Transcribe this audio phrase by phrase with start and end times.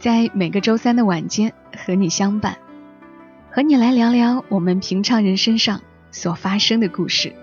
[0.00, 2.56] 在每个周三的晚间和你相伴，
[3.50, 7.34] 和你来聊聊我们平常人身上所发生的故事。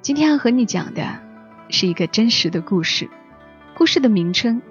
[0.00, 1.20] 今天要和你讲的
[1.68, 3.10] 是一个真实的故事，
[3.74, 4.62] 故事的名称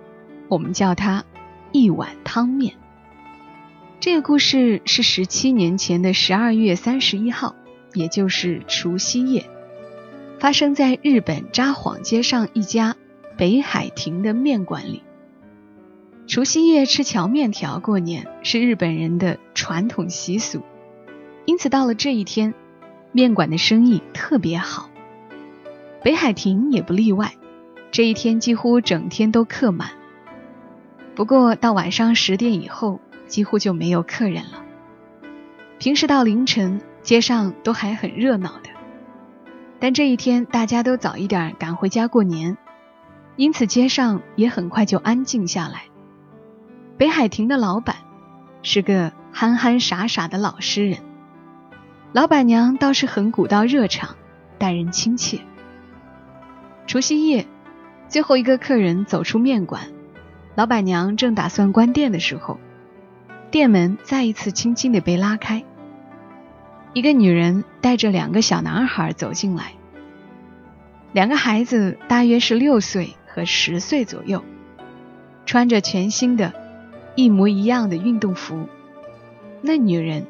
[0.47, 1.23] 我们叫它
[1.71, 2.73] “一碗汤面”。
[4.01, 7.53] 这个故事是十七年前的十二月三十一号，
[7.93, 9.45] 也就是除夕夜。
[10.39, 12.95] 发生在日本札幌街上一家
[13.37, 15.03] 北海亭的面馆里。
[16.31, 20.61] 除夕夜吃荞面条过年是日本人的传统习俗，
[21.43, 22.53] 因此到了这一天，
[23.11, 24.89] 面馆的生意特别好。
[26.01, 27.33] 北海亭也不例外，
[27.91, 29.89] 这一天几乎整天都客满。
[31.15, 34.63] 不过到晚上十点以后，几乎就没有客人了。
[35.79, 38.69] 平时到凌晨，街上都还很热闹的。
[39.81, 42.57] 但这一天大家都早一点赶回家过年，
[43.35, 45.90] 因此街上也很快就安静下来。
[47.01, 47.95] 北海亭的老板
[48.61, 50.99] 是个憨憨傻傻的老实人，
[52.13, 54.17] 老板娘倒是很古道热肠，
[54.59, 55.39] 待人亲切。
[56.85, 57.47] 除夕夜，
[58.07, 59.87] 最后一个客人走出面馆，
[60.53, 62.59] 老板娘正打算关店的时候，
[63.49, 65.63] 店门再一次轻轻地被拉开。
[66.93, 69.73] 一个女人带着两个小男孩走进来，
[71.13, 74.43] 两个孩子大约是六岁和十岁左右，
[75.47, 76.53] 穿着全新的、
[77.21, 78.67] 一模一样的运动服。
[79.61, 80.25] 那女人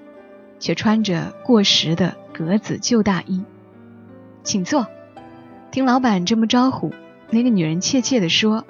[0.59, 3.43] 却穿着过时的格子旧大衣。
[4.43, 4.87] 请坐。
[5.71, 6.91] 听老板这么招呼，
[7.29, 8.65] 那个女人怯怯地说：“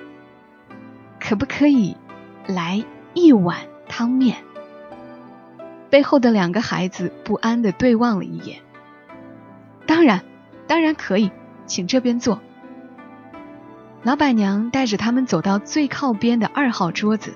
[1.19, 1.97] 可不可以
[2.45, 2.85] 来
[3.15, 3.57] 一碗
[3.87, 4.37] 汤面？”
[5.89, 8.59] 背后的两个孩子不安地对望了一眼。
[9.87, 10.21] 当然，
[10.67, 11.31] 当然可以，
[11.65, 12.39] 请这边坐。
[14.03, 17.33] 老板娘带着他们走到最靠边的二号桌子，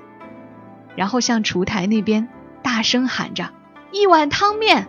[0.95, 2.27] 然后向厨台那边
[2.61, 3.51] 大声喊着
[3.91, 4.87] ：“一碗汤面，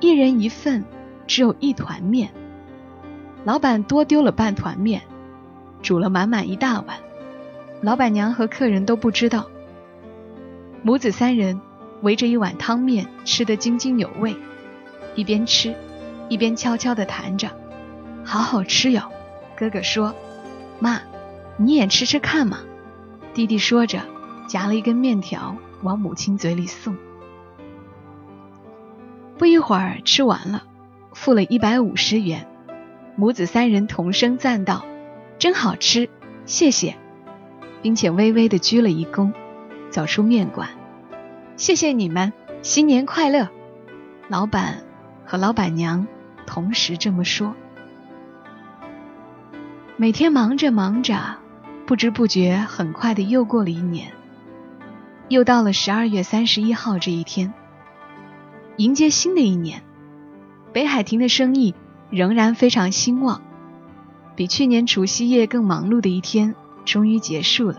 [0.00, 0.84] 一人一份，
[1.26, 2.30] 只有一团面。”
[3.44, 5.02] 老板多丢了半团面，
[5.82, 6.98] 煮了满满一大碗。
[7.80, 9.46] 老板娘和客人都不知道。
[10.82, 11.60] 母子三人。
[12.00, 14.36] 围着一碗汤面吃得津津有味，
[15.16, 15.74] 一边吃，
[16.28, 17.50] 一边悄悄地谈着
[18.24, 19.02] ：“好好吃哟。”
[19.58, 20.14] 哥哥说
[20.78, 21.00] ：“妈，
[21.56, 22.60] 你也吃吃看嘛。”
[23.34, 24.00] 弟弟说着，
[24.48, 26.96] 夹了一根面条往母亲嘴里送。
[29.38, 30.64] 不一会儿吃完了，
[31.12, 32.48] 付了一百五十元，
[33.14, 34.84] 母子三人同声赞道
[35.38, 36.10] ：“真好吃，
[36.44, 36.96] 谢谢！”
[37.80, 39.32] 并且微微地鞠了一躬，
[39.90, 40.70] 走出面馆。
[41.56, 42.32] 谢谢你们，
[42.62, 43.48] 新年快乐！
[44.26, 44.82] 老板
[45.24, 46.06] 和老板娘
[46.44, 47.54] 同时这么说。
[49.96, 51.36] 每天忙着忙着，
[51.86, 54.12] 不知不觉很快的又过了一年，
[55.28, 57.52] 又到了十二月三十一号这一天，
[58.76, 59.82] 迎接新的一年。
[60.72, 61.74] 北海亭的生意
[62.10, 63.42] 仍然非常兴旺，
[64.36, 67.78] 比去年除夕夜更忙碌的一天终于结束了。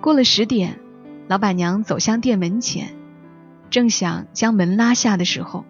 [0.00, 0.80] 过了十点。
[1.28, 2.94] 老板娘走向店门前，
[3.68, 5.64] 正想将门拉下的时候，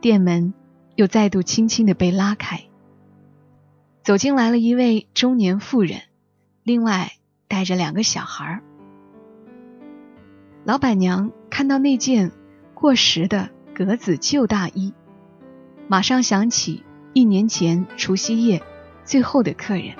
[0.00, 0.54] 店门
[0.94, 2.66] 又再度轻轻的被拉开，
[4.04, 6.02] 走进来了一位中年妇人，
[6.62, 7.14] 另外
[7.48, 8.62] 带着两个小孩。
[10.64, 12.30] 老板娘看到那件
[12.72, 14.94] 过时的格子旧大衣，
[15.88, 18.62] 马上想起一年前除夕夜
[19.04, 19.96] 最后的客人，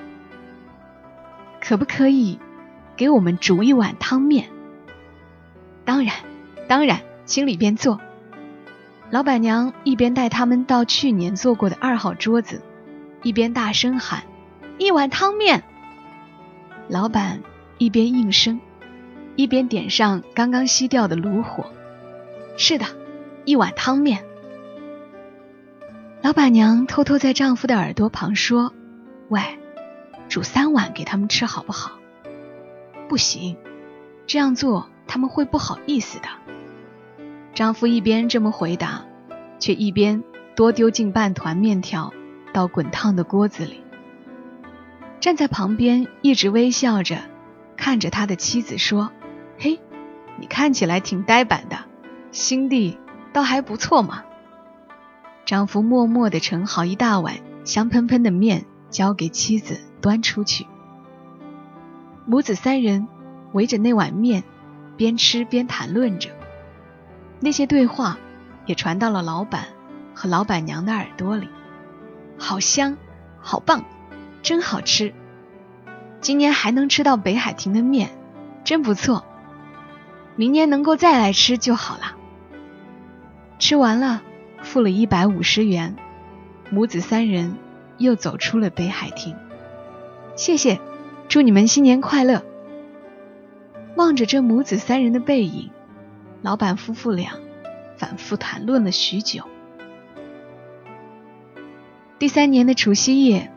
[1.61, 2.39] 可不可以
[2.97, 4.51] 给我们煮一碗汤面？
[5.85, 6.15] 当然，
[6.69, 8.01] 当然，请里边坐。
[9.11, 12.63] 老板娘一边带他们到去年坐过的二号桌子，
[13.25, 14.23] 一边大声喊
[14.79, 15.65] ：“一碗汤面。”
[16.89, 17.43] 老板
[17.79, 18.61] 一边应声，
[19.37, 21.67] 一边点上刚刚熄掉的炉火。
[22.57, 22.87] “是的，
[23.45, 24.25] 一碗汤面。”
[26.23, 28.73] 老板娘偷偷在丈夫的耳朵旁说
[29.29, 29.41] ：“喂，
[30.29, 31.99] 煮三碗给他们吃好不好
[33.09, 33.57] ？”“不行，
[34.27, 36.29] 这样做。”他们会不好意思的。
[37.53, 39.05] 丈夫一边这么回答，
[39.59, 40.25] 却一边
[40.57, 42.15] 多丢进半团面条
[42.51, 43.83] 到滚烫的锅子里。
[45.21, 47.19] 站在旁边一直微笑着
[47.77, 49.13] 看着他的妻子说：“，
[50.39, 51.79] 你看起来挺呆板的，
[52.31, 52.99] 心地
[53.33, 54.25] 倒还不错嘛。
[55.45, 60.67] 丈夫默默地盛好一大碗香喷喷的面，交给妻子端出去。
[62.25, 63.09] 母子三人
[63.53, 64.45] 围着那碗面，
[64.97, 66.31] 边吃边谈论着。
[67.41, 68.19] 那些对话
[68.67, 69.67] 也传到了老板
[70.15, 71.49] 和老板娘的耳朵里。
[72.39, 72.97] 好香，
[73.41, 73.85] 好棒，
[74.43, 75.13] 真好吃！
[76.21, 78.11] 今年还能吃到北海亭的面，
[78.65, 79.25] 真不错。
[80.43, 82.17] 明年能够再来吃就好了。
[83.61, 84.23] 吃完了。
[84.61, 85.95] 付了一百五十元，
[86.69, 87.57] 母子三人
[87.97, 89.37] 又走出了北海亭。
[90.35, 90.81] 谢谢，
[91.29, 92.43] 祝你们新年快乐。
[93.97, 95.71] 望着这母子三人的背影，
[96.43, 97.39] 老板夫妇俩
[97.97, 99.45] 反复谈论了许久。
[102.19, 103.53] 第三年的除夕夜，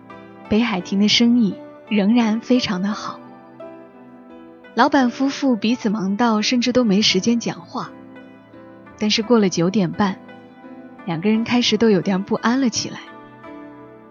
[0.50, 1.56] 北海亭的生意
[1.90, 3.20] 仍然非常的好。
[4.75, 7.92] 老板夫妇彼此忙到甚至都没时间讲话，
[9.00, 10.19] 但是过了九点半。
[11.06, 13.00] 两个人开始都有点不安了起来。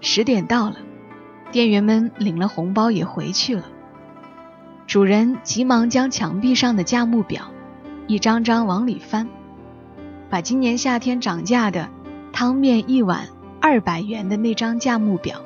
[0.00, 0.76] 十点到了，
[1.52, 3.64] 店员们领了红包也回去了。
[4.86, 7.50] 主人急忙将墙壁上的价目表
[8.06, 9.28] 一张张往里翻，
[10.30, 11.90] 把今年夏天涨价的
[12.32, 13.28] 汤面一碗
[13.60, 15.42] 二百元的那张价目表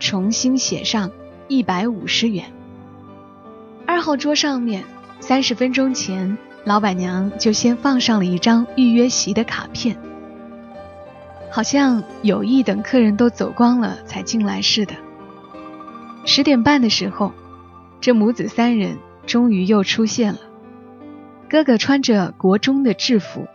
[0.00, 1.12] 重新写上
[1.46, 2.55] 一百五十元。
[3.86, 4.84] 二号桌上面，
[5.20, 9.96] 三十分钟前老板娘就先放上了一张预约席的卡片。
[11.50, 14.94] 好像有意等客人都走光了才进来似的。
[16.24, 17.32] 十点半的时候，
[18.00, 20.40] 这母子三人终于又出现了。
[21.48, 23.46] 哥哥穿着国中的制服，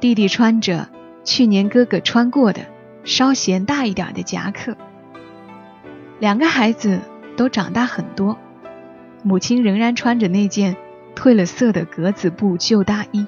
[0.00, 0.88] 弟弟穿着
[1.24, 2.62] 去年哥哥穿过的
[3.02, 4.76] 稍显大一点的夹克。
[6.20, 7.00] 两个孩子
[7.36, 8.38] 都长大很多，
[9.24, 10.76] 母亲仍然穿着那件
[11.16, 13.26] 褪了色的格子布旧大衣。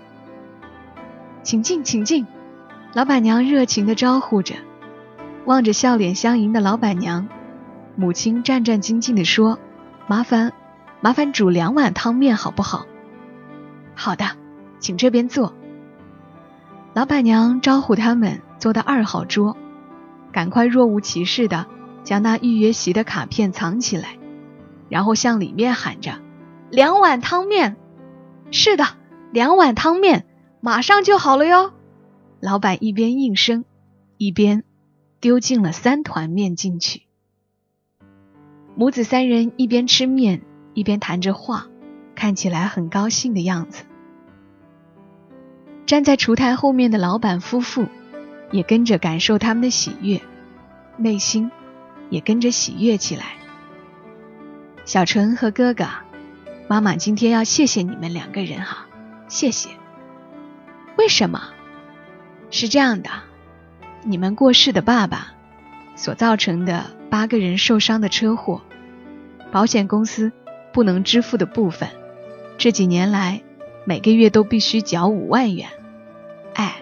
[1.43, 2.27] 请进，请进。
[2.93, 4.55] 老板娘热情地招呼着，
[5.47, 7.29] 望着笑脸相迎的老板娘，
[7.95, 9.59] 母亲战战兢兢地说
[10.07, 10.53] ：“麻烦，
[11.01, 12.87] 麻烦煮两碗汤面好不好
[13.97, 14.25] ？”“好的，
[14.79, 15.55] 请这边坐。”
[16.93, 19.57] 老板娘招呼他们坐到二号桌，
[20.31, 21.67] 赶快若无其事地
[22.05, 24.19] 将那预约席的卡片藏起来，
[24.89, 26.21] 然后向里面喊着
[26.71, 27.77] ：“两碗汤面。
[28.51, 28.85] ”“是的，
[29.33, 30.27] 两碗汤面，
[30.61, 31.73] 马上就好了哟。”
[32.41, 33.65] 老板一边应声，
[34.19, 34.63] 一边
[35.21, 37.03] 丢进了三团面进去。
[38.77, 40.43] 母子三人一边吃面，
[40.75, 41.67] 一边谈着话，
[42.15, 43.85] 看起来很高兴的样子。
[45.87, 47.87] 站在厨台后面的老板夫妇
[48.51, 50.21] 也跟着感受他们的喜悦，
[50.99, 51.51] 内心
[52.11, 53.25] 也跟着喜悦起来。
[54.87, 55.85] 小纯和哥哥，
[56.69, 58.87] 妈妈今天要谢谢你们两个人哈，
[59.27, 59.71] 谢谢。
[60.97, 61.43] 为什么？
[62.53, 63.11] 是这样的，
[64.05, 65.33] 你们过世的爸爸
[65.97, 68.63] 所造成的八个人受伤的车祸，
[69.51, 70.31] 保险公司
[70.73, 71.89] 不能支付的部分，
[72.57, 73.43] 这几年来
[73.85, 75.69] 每个月都必须缴五万元。
[76.55, 76.77] 哎，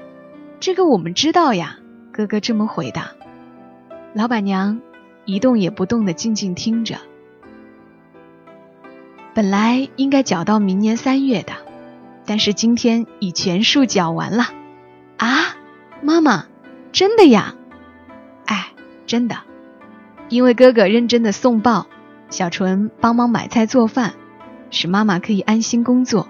[0.60, 1.78] 这个我们知道呀。
[2.12, 3.10] 哥哥这么回答。
[4.12, 4.80] 老板娘
[5.24, 6.98] 一动也不动的静静听着。
[9.34, 11.52] 本来应该缴到明年三月的，
[12.24, 14.44] 但是今天已全数缴完了。
[15.18, 15.56] 啊，
[16.02, 16.46] 妈妈，
[16.92, 17.56] 真的呀？
[18.46, 18.72] 哎，
[19.06, 19.38] 真的，
[20.28, 21.86] 因为哥哥认真的送报，
[22.30, 24.14] 小纯帮忙买菜做饭，
[24.70, 26.28] 使妈妈可以安心工作，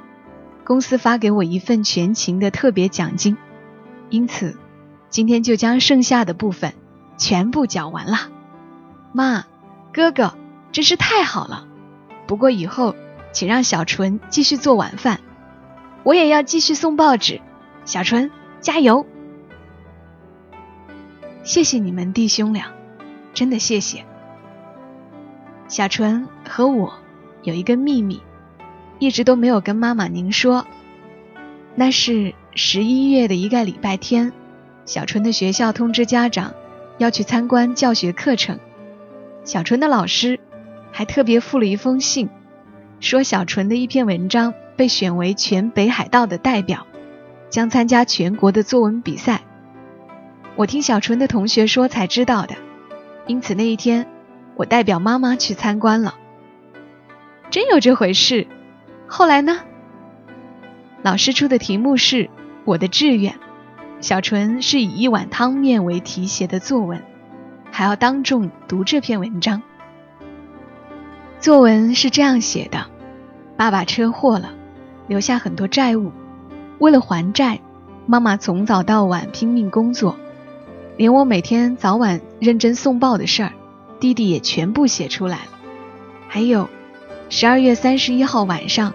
[0.64, 3.37] 公司发给我一份全勤的特别奖金，
[4.08, 4.56] 因此
[5.11, 6.73] 今天就将剩下的部分
[7.18, 8.30] 全部缴完了。
[9.12, 9.44] 妈，
[9.92, 10.34] 哥哥
[10.73, 11.66] 真是太好了，
[12.26, 12.94] 不过以后
[13.32, 15.20] 请让小纯继续做晚饭，
[16.02, 17.40] 我也要继续送报纸，
[17.84, 18.30] 小纯。
[18.60, 19.04] 加油！
[21.42, 22.72] 谢谢你们弟兄俩，
[23.34, 24.06] 真的谢谢。
[25.68, 26.94] 小纯和我
[27.42, 28.22] 有一个秘密，
[28.98, 30.66] 一直都没有跟妈妈您说。
[31.74, 34.32] 那是十一月的一个礼拜天，
[34.86, 36.54] 小纯的学校通知家长
[36.96, 38.58] 要去参观教学课程，
[39.44, 40.40] 小纯的老师
[40.96, 42.30] 还特别附了一封信，
[43.00, 46.86] 说小纯的一篇文章被选为全北海道的代表。
[47.50, 49.42] 将参加全国的作文比赛，
[50.56, 52.56] 我听小纯的同学说才知道的，
[53.28, 54.08] 因此那一天
[54.56, 56.16] 我代表妈妈去参观了。
[57.50, 58.48] 真有这回事？
[59.06, 59.60] 后来呢？
[61.02, 62.28] 老师出的题目是
[62.64, 63.34] 我的志愿，
[64.00, 67.04] 小纯是以一碗汤面为题写的作文，
[67.70, 69.62] 还要当众读这篇文章。
[71.44, 72.86] 作文是这样写的：
[73.54, 74.54] 爸爸车祸了，
[75.06, 76.10] 留下很多债务。
[76.78, 77.60] 为了还债，
[78.06, 80.16] 妈妈从早到晚拼命工作，
[80.96, 83.52] 连我每天早晚认真送报的事儿，
[84.00, 85.50] 弟弟也全部写出来了。
[86.28, 86.66] 还有，
[87.28, 88.94] 十二月三十一号晚上，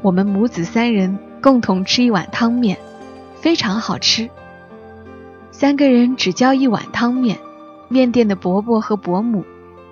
[0.00, 2.78] 我们母子三人共同吃一碗汤面，
[3.34, 4.30] 非常好吃。
[5.50, 7.36] 三个人只叫一碗汤面，
[7.88, 9.44] 面店的伯伯和伯母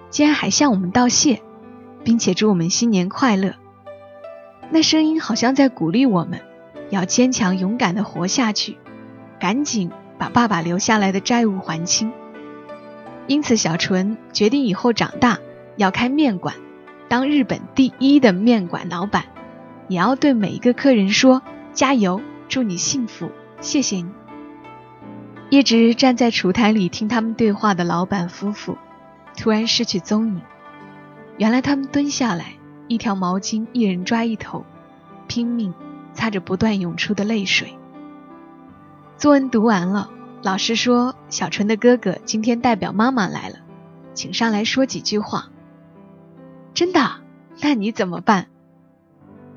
[0.08, 1.42] 竟然还向我们道谢，
[2.04, 3.54] 并且祝我们新年快乐。
[4.70, 6.40] 那声音好像在鼓励我们，
[6.90, 8.78] 要坚强勇敢地活下去，
[9.38, 12.12] 赶紧把爸爸留下来的债务还清。
[13.26, 15.38] 因此，小纯决定以后长大
[15.76, 16.54] 要开面馆，
[17.08, 19.24] 当日本第一的面馆老板，
[19.88, 21.42] 也要对每一个客人说
[21.72, 23.30] ：“加油，祝你幸福，
[23.60, 24.06] 谢谢你。”
[25.50, 28.78] 一直站在厨台里听他们对话的老板夫妇，
[29.36, 30.40] 突然失去踪影。
[31.40, 32.52] 原来他们蹲下来，
[32.86, 34.66] 一条毛巾一人抓一头，
[35.26, 35.72] 拼命
[36.12, 37.78] 擦着不断涌出的泪水。
[39.16, 40.10] 作文读完了，
[40.42, 43.56] 老师说小纯的哥哥今天代表妈妈来了，
[44.12, 45.48] 请上来说几句话。
[46.74, 47.00] 真的？
[47.62, 48.48] 那你怎么办？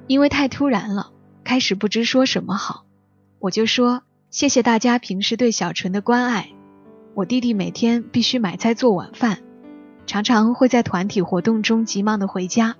[0.07, 1.11] 因为太突然了，
[1.43, 2.85] 开始不知说什么好，
[3.39, 4.03] 我就说。
[4.29, 6.47] 谢谢大家平时对小纯的关爱。
[7.13, 9.39] 我弟弟每天必须买菜做晚饭，
[10.05, 12.75] 常常会在团体活动中急忙的回家，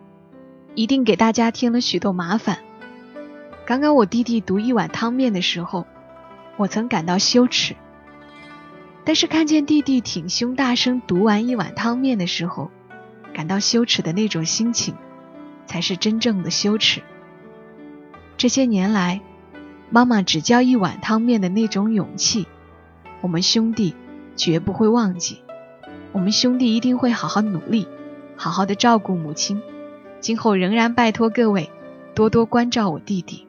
[0.76, 2.60] 一定给大家添了许多麻烦。
[3.66, 5.86] 刚刚我弟弟读一碗汤面的时候，
[6.58, 7.76] 我曾感到羞耻，
[9.04, 12.72] 但是看见弟弟挺胸大声读完一碗汤面的时候，
[13.34, 14.96] 感到羞耻的那种心情，
[15.66, 17.02] 才是真正的羞耻。
[18.38, 19.22] 这些年来。
[19.90, 22.48] 妈妈只教一碗汤面的那种勇气，
[23.22, 23.96] 我们兄弟
[24.36, 25.43] 绝不会忘记。
[26.14, 27.88] 我们兄弟一定会好好努力，
[28.38, 29.62] 好好的照顾母亲。
[30.22, 31.70] 今后仍然拜托各位
[32.16, 33.46] 多多关照我弟弟。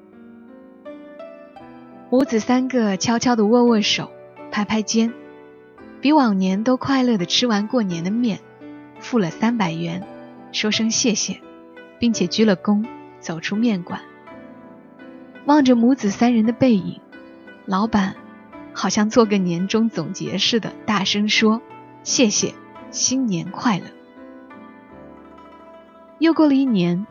[2.10, 4.10] 母子三个悄悄的握握手，
[4.50, 5.12] 拍拍肩，
[6.00, 8.40] 比往年都快乐的吃完过年的面，
[8.98, 10.02] 付了三百元，
[10.50, 11.40] 说声谢谢，
[11.98, 12.84] 并且鞠了躬，
[13.20, 14.00] 走出面馆。
[15.44, 17.00] 望着母子三人的背影，
[17.66, 18.16] 老板
[18.72, 21.60] 好像做个年终总结似的，大声说
[22.04, 22.54] ：“谢谢，
[22.92, 23.86] 新年快乐。”
[26.20, 27.04] 又过了一年，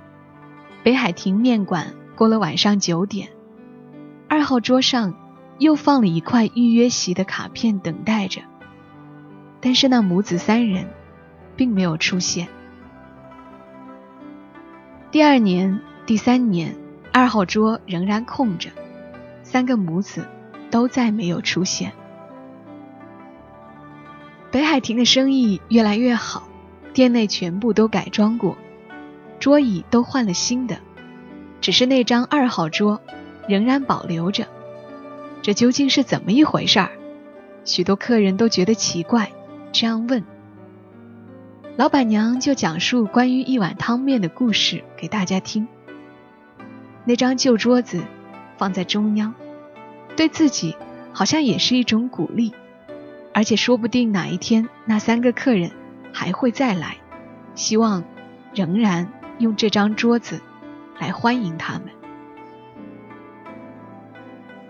[0.84, 3.28] 北海亭面馆过了晚上九点，
[4.30, 5.14] 二号桌上
[5.58, 8.42] 又放了一块预约席的卡片，等待着。
[9.60, 10.88] 但是那母子三人
[11.58, 12.48] 并没有出现。
[15.12, 16.78] 第二年、第三年。
[17.16, 18.72] 二号桌仍然空着，
[19.44, 20.28] 三个母子
[20.72, 21.94] 都再没有出现。
[24.54, 26.48] 北海亭的生意越来越好，
[26.94, 28.56] 店内全部都改装过，
[29.40, 30.78] 桌椅都换了新的，
[31.60, 33.02] 只是那张二号桌
[33.48, 34.46] 仍然保留着。
[35.42, 36.92] 这究竟是怎么一回事儿？
[37.66, 39.32] 许多客人都觉得奇怪，
[39.72, 40.24] 这样问。
[41.76, 45.68] 老板娘就讲述关于一碗汤面的故事给大家听。
[47.06, 48.04] 那张旧桌子
[48.60, 49.34] 放在中央，
[50.16, 50.76] 对自己
[51.12, 52.54] 好像也是一种鼓励，
[53.34, 55.72] 而且说不定哪一天那三个客人
[56.14, 56.98] 还会再来，
[57.56, 58.04] 希望
[58.54, 60.42] 仍然用这张桌子
[61.00, 61.90] 来欢迎他们。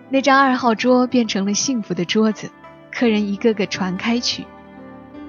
[0.09, 2.51] 那张二号桌变成了幸福的桌子，
[2.91, 4.45] 客人一个个传开去，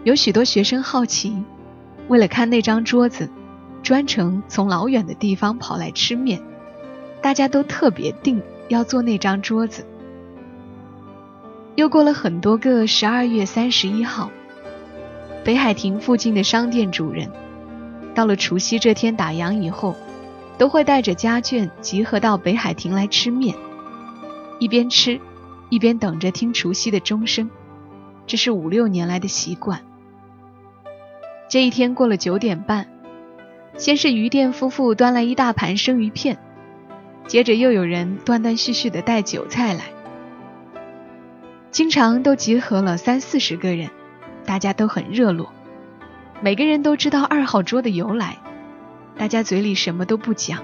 [0.05, 1.43] 有许多学生好奇，
[2.07, 3.31] 为了看那张桌子，
[3.83, 6.41] 专程从老远的地方跑来吃面。
[7.23, 9.87] 大家都特别定要坐那张桌子。
[11.77, 14.31] 又过了很多个十二月三十一号，
[15.45, 17.29] 北海亭附近的商店主人，
[18.15, 19.97] 到了除夕这天打烊以后，
[20.57, 23.57] 都会带着家眷集合到北海亭来吃面，
[24.61, 25.21] 一边吃，
[25.69, 27.51] 一边等着听除夕的钟声，
[28.25, 29.81] 这是五六年来的习惯。
[31.49, 32.87] 这一天过了九点半，
[33.77, 36.39] 先是鱼店夫妇端来一大盘生鱼片。
[37.27, 39.81] 接着又有人断断续续的带酒菜来，
[41.75, 43.91] 经常都集合了三四十个人，
[44.47, 45.53] 大家都很热络。
[46.41, 48.39] 每个人都知道二号桌的由来，
[49.17, 50.63] 大家嘴里什么都不讲，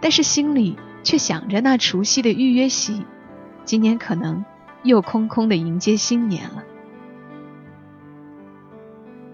[0.00, 3.04] 但是心里却想着那除夕的预约席，
[3.66, 4.42] 今年可能
[4.84, 6.64] 又空空的迎接新年了。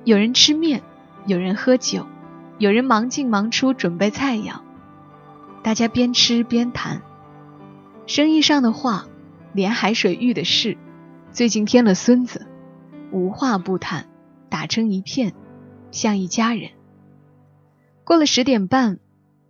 [0.02, 0.82] 有人吃面，
[1.26, 2.08] 有人喝酒，
[2.58, 4.54] 有人忙进忙出准备菜肴。
[5.62, 7.02] 大家边吃边谈，
[8.08, 9.06] 生意上的话，
[9.52, 10.76] 连海水浴的事，
[11.30, 12.46] 最近添了孙子，
[13.10, 14.06] 无话不谈，
[14.48, 15.34] 打成一片，
[15.90, 16.70] 像一家人。
[18.04, 18.98] 过了十点半，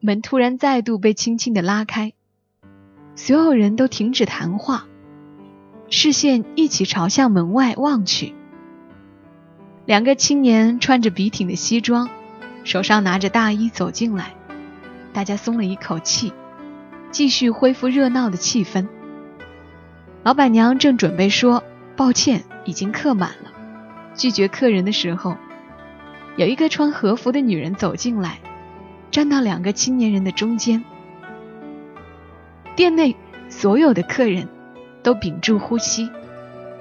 [0.01, 2.13] 门突然再度被轻轻的拉开，
[3.15, 4.87] 所有人都停止谈话，
[5.89, 8.35] 视线一起朝向门外望去。
[9.87, 12.09] 两个青年穿着笔挺的西装，
[12.65, 14.35] 手上拿着大衣走进来，
[15.13, 16.33] 大家松了一口气，
[17.11, 18.89] 继续恢复热闹的气氛。
[20.25, 21.65] 老板娘正准备说
[21.97, 23.51] 抱歉，已经客满了，
[24.15, 25.37] 拒绝客人的时候，
[26.37, 28.39] 有一个穿和服的女人走进来，
[29.11, 30.85] 站到两个青年人的中间。
[32.77, 33.17] 店内
[33.49, 34.49] 所有的客人
[35.03, 36.09] 都屏住呼吸，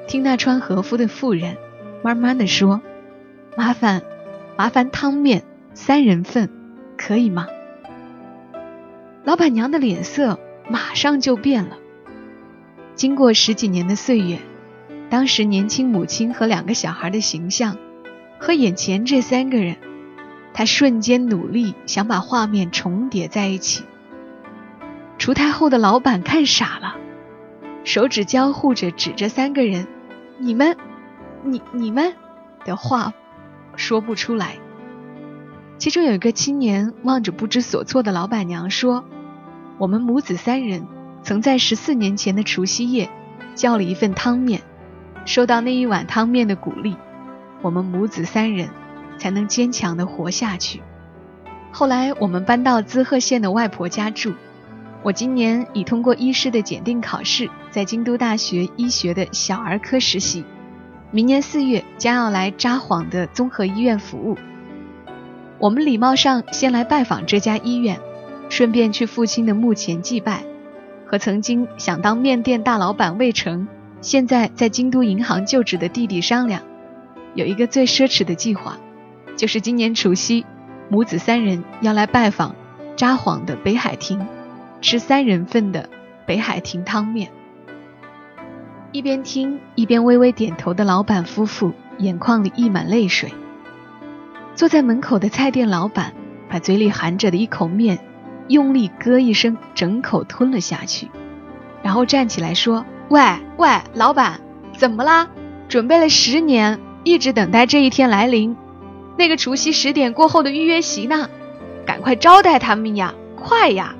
[0.08, 1.58] 听那穿和服的妇人
[2.04, 2.80] 慢慢的说。
[3.58, 4.04] 麻烦，
[4.56, 5.44] 麻烦汤面
[5.74, 6.50] 三人份，
[6.96, 7.48] 可以吗？
[9.24, 11.78] 老板娘的脸色马上就变了。
[12.96, 14.40] 经过十几年的岁月，
[15.10, 17.78] 当时年轻母亲和两个小孩的形象，
[18.40, 19.78] 和眼前这三个人，
[20.54, 23.84] 她瞬间努力想把画面重叠在一起。
[25.18, 26.96] 出太后的老板看傻了，
[27.84, 29.88] 手指交互着指着三个人
[30.38, 30.78] ：“你们，
[31.44, 32.14] 你你们
[32.66, 33.14] 的话。”
[33.78, 34.58] 说不出来。
[35.78, 39.06] 其中有一个青年望着不知所措的老板娘说
[39.80, 40.86] ：“我们母子三人
[41.24, 43.10] 曾在十四年前的除夕夜
[43.56, 44.62] 叫了一份汤面，
[45.26, 46.96] 受到那一碗汤面的鼓励，
[47.62, 48.70] 我们母子三人
[49.18, 50.82] 才能坚强的活下去。
[51.72, 54.34] 后来我们搬到滋贺县的外婆家住。
[55.04, 60.46] 我今年已通过医师的检定考试，在京都大学医学的小儿科实习。”
[61.10, 64.38] 明年四月将要来札幌的综合医院服务。
[65.58, 68.00] 我们礼貌上先来拜访这家医院，
[68.50, 70.44] 顺便去父亲的墓前祭拜，
[71.12, 73.68] 和曾经想当面店大老板魏成，
[74.00, 76.62] 现在在京都银行就职的弟弟商量，
[77.36, 78.78] 有一个最奢侈的计划，
[79.36, 80.46] 就是今年除夕，
[80.88, 82.56] 母子三人要来拜访
[82.96, 84.26] 札幌的北海亭，
[84.80, 85.90] 吃三人份的
[86.26, 87.30] 北海亭汤面。
[88.94, 93.34] 一边听一边微微点头的老板夫妇，眼眶里溢满泪水。
[94.56, 96.14] 坐在门口的菜店老板，
[96.48, 98.00] 把嘴里含着的一口面，
[98.48, 101.10] 用力咯一声，整口吞了下去，
[101.84, 103.22] 然后站起来说：“喂
[103.58, 104.42] 喂，老板，
[104.78, 105.28] 怎么啦？
[105.68, 108.56] 准备了十年，一直等待这一天来临。
[109.18, 111.30] 那个除夕十点过后的预约席呢？
[111.86, 113.96] 赶快招待他们呀，快呀！”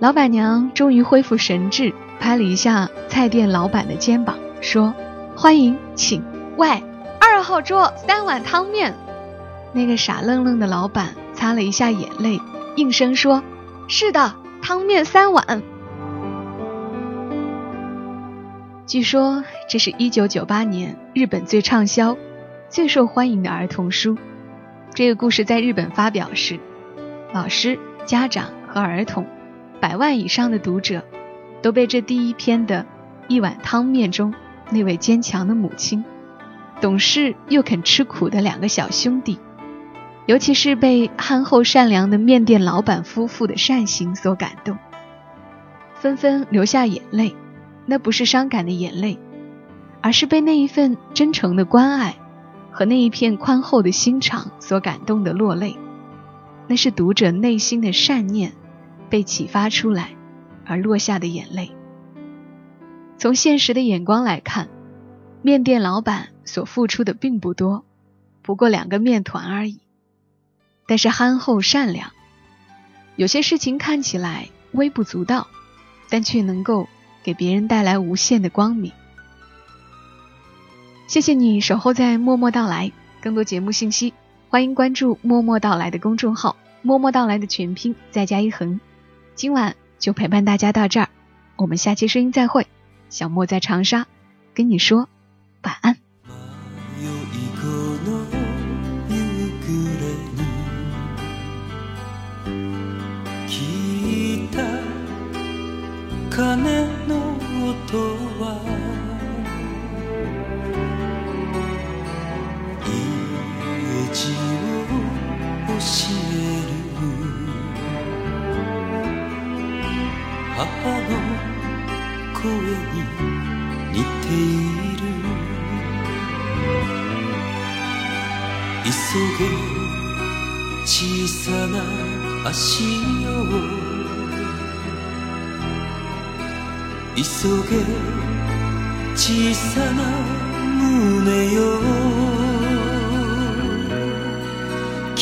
[0.00, 1.92] 老板娘终于恢复神智。
[2.20, 4.94] 拍了一下菜店老板的肩膀，说
[5.36, 6.24] ：“欢迎，请。
[6.56, 6.82] 喂，
[7.20, 8.94] 二号桌三碗汤面。”
[9.74, 12.40] 那个傻愣愣的老板擦了一下眼泪，
[12.76, 13.42] 应声说
[13.88, 15.62] ：“是的，汤面三碗。”
[18.86, 22.16] 据说这是一九九八年日本最畅销、
[22.68, 24.16] 最受欢迎的儿童书。
[24.94, 26.58] 这个故事在日本发表时，
[27.32, 29.26] 老师、家长和儿童
[29.80, 31.02] 百万以上的读者。
[31.62, 32.84] 都被这第一篇的
[33.26, 34.34] 一碗汤面中
[34.68, 36.04] 那位坚强的母亲、
[36.78, 39.38] 懂事又肯吃苦的两个小兄弟，
[40.26, 44.78] 尤其是被憨厚善良的面店老板夫妇的善行所感动，
[45.94, 47.34] 纷纷流下眼泪。
[47.86, 49.18] 那不是伤感的眼泪，
[50.00, 52.16] 而是被那一份真诚的关爱
[52.70, 55.76] 和那一片宽厚的心肠所感动的落泪。
[56.66, 58.52] 那是读者内心的善念
[59.10, 60.10] 被启发出来。
[60.66, 61.72] 而落下的眼泪。
[63.18, 64.70] 从现实的眼光来看，
[65.42, 67.84] 面店老板所付出的并不多，
[68.40, 69.80] 不过两个面团而已。
[70.86, 72.10] 但是憨厚善良，
[73.16, 75.48] 有些事情看起来微不足道，
[76.08, 76.88] 但却能够
[77.22, 78.92] 给别人带来无限的光明。
[81.06, 84.14] 谢谢你守候在默默到来，更多节目信息，
[84.48, 88.80] 欢迎关注默默到来的公众号“默默到来”的全拼再加一横。
[89.34, 89.74] 今晚。
[89.96, 91.08] 就陪伴大家到这儿，
[91.56, 92.66] 我们下期声音再会。
[93.08, 94.06] 小莫在长沙
[94.52, 95.08] 跟你说
[95.62, 96.03] 晚安。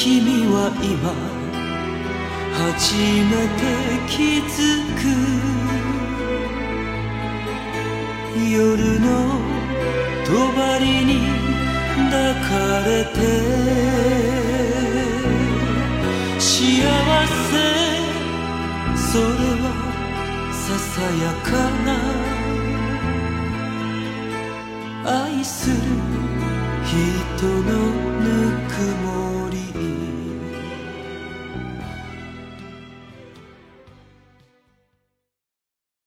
[0.05, 0.11] 君
[0.51, 1.15] は今
[2.59, 2.99] 初
[3.31, 3.63] めて
[4.11, 4.53] 気づ
[4.99, 5.01] く。
[8.35, 9.07] 夜の
[10.27, 10.31] 帳
[10.81, 11.23] に
[12.11, 12.51] 抱か
[12.85, 13.17] れて
[16.41, 16.51] 幸
[17.31, 17.55] せ
[18.97, 19.23] それ
[19.63, 19.65] は
[20.53, 21.49] ささやか
[21.87, 21.89] な。
[25.29, 25.77] 愛する
[26.85, 28.12] 人の